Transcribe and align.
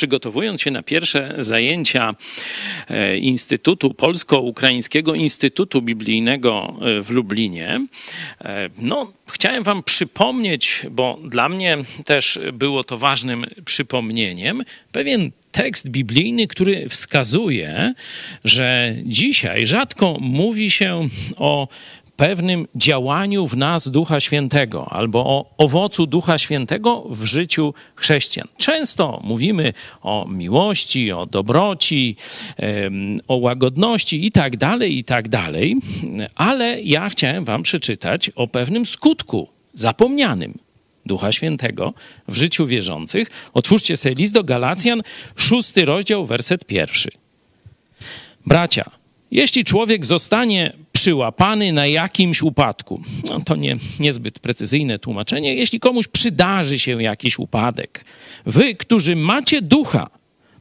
przygotowując 0.00 0.62
się 0.62 0.70
na 0.70 0.82
pierwsze 0.82 1.34
zajęcia 1.38 2.14
e, 2.88 3.18
Instytutu 3.18 3.94
Polsko-Ukraińskiego 3.94 5.14
Instytutu 5.14 5.82
Biblijnego 5.82 6.76
e, 6.80 7.02
w 7.02 7.10
Lublinie, 7.10 7.86
e, 8.40 8.70
no, 8.78 9.12
chciałem 9.30 9.62
Wam 9.62 9.82
przypomnieć, 9.82 10.86
bo 10.90 11.18
dla 11.24 11.48
mnie 11.48 11.78
też 12.04 12.38
było 12.52 12.84
to 12.84 12.98
ważnym 12.98 13.46
przypomnieniem, 13.64 14.62
pewien 14.92 15.30
tekst 15.52 15.90
biblijny, 15.90 16.46
który 16.46 16.88
wskazuje, 16.88 17.94
że 18.44 18.94
dzisiaj 19.04 19.66
rzadko 19.66 20.16
mówi 20.20 20.70
się 20.70 21.08
o 21.36 21.68
pewnym 22.20 22.66
działaniu 22.74 23.46
w 23.46 23.56
nas 23.56 23.88
Ducha 23.88 24.20
Świętego 24.20 24.88
albo 24.92 25.18
o 25.18 25.54
owocu 25.58 26.06
Ducha 26.06 26.38
Świętego 26.38 27.04
w 27.10 27.24
życiu 27.24 27.74
chrześcijan. 27.94 28.48
Często 28.56 29.20
mówimy 29.24 29.72
o 30.02 30.26
miłości, 30.28 31.12
o 31.12 31.26
dobroci, 31.26 32.16
o 33.28 33.36
łagodności 33.36 34.26
i 34.26 34.32
tak 34.32 34.56
dalej, 34.56 34.98
i 34.98 35.04
tak 35.04 35.28
dalej, 35.28 35.76
ale 36.34 36.82
ja 36.82 37.08
chciałem 37.08 37.44
Wam 37.44 37.62
przeczytać 37.62 38.30
o 38.30 38.48
pewnym 38.48 38.86
skutku 38.86 39.48
zapomnianym 39.74 40.58
Ducha 41.06 41.32
Świętego 41.32 41.94
w 42.28 42.36
życiu 42.36 42.66
wierzących. 42.66 43.50
Otwórzcie 43.54 43.96
sobie 43.96 44.14
list 44.14 44.34
do 44.34 44.44
Galacjan, 44.44 45.02
szósty 45.36 45.84
rozdział, 45.84 46.26
werset 46.26 46.64
pierwszy. 46.64 47.10
Bracia, 48.46 48.90
jeśli 49.30 49.64
człowiek 49.64 50.06
zostanie 50.06 50.72
przyłapany 51.00 51.72
na 51.72 51.86
jakimś 51.86 52.42
upadku, 52.42 53.02
no 53.24 53.40
to 53.40 53.56
nie, 53.56 53.76
niezbyt 54.00 54.38
precyzyjne 54.38 54.98
tłumaczenie, 54.98 55.54
jeśli 55.54 55.80
komuś 55.80 56.08
przydarzy 56.08 56.78
się 56.78 57.02
jakiś 57.02 57.38
upadek, 57.38 58.04
wy, 58.46 58.74
którzy 58.74 59.16
macie 59.16 59.62
ducha, 59.62 60.10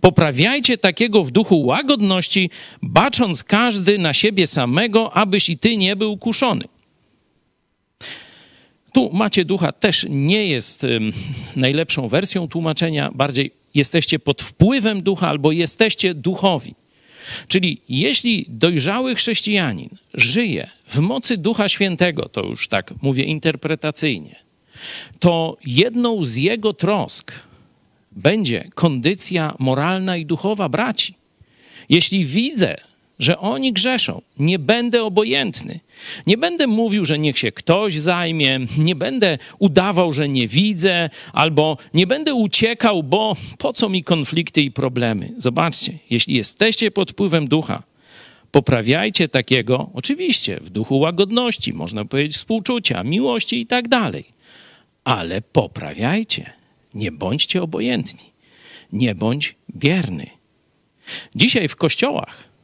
poprawiajcie 0.00 0.78
takiego 0.78 1.24
w 1.24 1.30
duchu 1.30 1.66
łagodności, 1.66 2.50
bacząc 2.82 3.44
każdy 3.44 3.98
na 3.98 4.12
siebie 4.12 4.46
samego, 4.46 5.12
abyś 5.12 5.48
i 5.48 5.58
ty 5.58 5.76
nie 5.76 5.96
był 5.96 6.16
kuszony. 6.16 6.64
Tu 8.92 9.10
macie 9.12 9.44
ducha 9.44 9.72
też 9.72 10.06
nie 10.10 10.46
jest 10.46 10.86
najlepszą 11.56 12.08
wersją 12.08 12.48
tłumaczenia, 12.48 13.10
bardziej 13.14 13.50
jesteście 13.74 14.18
pod 14.18 14.42
wpływem 14.42 15.02
ducha 15.02 15.28
albo 15.28 15.52
jesteście 15.52 16.14
duchowi. 16.14 16.74
Czyli 17.48 17.80
jeśli 17.88 18.46
dojrzały 18.48 19.14
chrześcijanin 19.14 19.88
żyje 20.14 20.70
w 20.88 20.98
mocy 20.98 21.36
Ducha 21.36 21.68
Świętego, 21.68 22.28
to 22.28 22.46
już 22.46 22.68
tak 22.68 22.94
mówię 23.02 23.24
interpretacyjnie, 23.24 24.36
to 25.18 25.56
jedną 25.64 26.24
z 26.24 26.36
jego 26.36 26.72
trosk 26.72 27.32
będzie 28.12 28.70
kondycja 28.74 29.54
moralna 29.58 30.16
i 30.16 30.26
duchowa 30.26 30.68
braci. 30.68 31.14
Jeśli 31.88 32.24
widzę, 32.24 32.76
że 33.18 33.38
oni 33.38 33.72
grzeszą. 33.72 34.22
Nie 34.38 34.58
będę 34.58 35.04
obojętny. 35.04 35.80
Nie 36.26 36.38
będę 36.38 36.66
mówił, 36.66 37.04
że 37.04 37.18
niech 37.18 37.38
się 37.38 37.52
ktoś 37.52 37.94
zajmie, 37.94 38.60
nie 38.78 38.94
będę 38.94 39.38
udawał, 39.58 40.12
że 40.12 40.28
nie 40.28 40.48
widzę, 40.48 41.10
albo 41.32 41.76
nie 41.94 42.06
będę 42.06 42.34
uciekał, 42.34 43.02
bo 43.02 43.36
po 43.58 43.72
co 43.72 43.88
mi 43.88 44.04
konflikty 44.04 44.62
i 44.62 44.70
problemy? 44.70 45.34
Zobaczcie, 45.38 45.98
jeśli 46.10 46.34
jesteście 46.34 46.90
pod 46.90 47.10
wpływem 47.10 47.48
ducha, 47.48 47.82
poprawiajcie 48.50 49.28
takiego, 49.28 49.90
oczywiście 49.94 50.60
w 50.60 50.70
duchu 50.70 50.98
łagodności, 50.98 51.72
można 51.72 52.04
powiedzieć 52.04 52.36
współczucia, 52.36 53.04
miłości 53.04 53.60
i 53.60 53.66
tak 53.66 53.88
dalej, 53.88 54.24
ale 55.04 55.42
poprawiajcie. 55.42 56.52
Nie 56.94 57.12
bądźcie 57.12 57.62
obojętni, 57.62 58.30
nie 58.92 59.14
bądź 59.14 59.54
bierny. 59.76 60.26
Dzisiaj 61.34 61.68
w 61.68 61.76
kościołach 61.76 62.55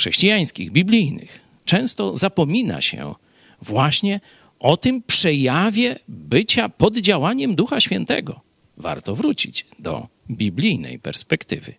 chrześcijańskich, 0.00 0.70
biblijnych, 0.70 1.40
często 1.64 2.16
zapomina 2.16 2.80
się 2.80 3.14
właśnie 3.62 4.20
o 4.58 4.76
tym 4.76 5.02
przejawie 5.02 5.98
bycia 6.08 6.68
pod 6.68 6.96
działaniem 6.96 7.54
Ducha 7.54 7.80
Świętego. 7.80 8.40
Warto 8.76 9.14
wrócić 9.14 9.66
do 9.78 10.08
biblijnej 10.30 10.98
perspektywy. 10.98 11.74